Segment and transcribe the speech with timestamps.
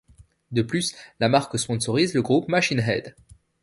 [0.51, 3.13] De plus la marque sponsorise le groupe Machine Head.